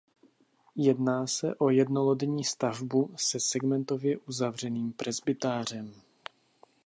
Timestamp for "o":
1.55-1.69